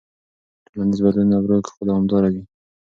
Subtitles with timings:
[0.67, 2.43] ټولنیز بدلونونه ورو خو دوامداره وي.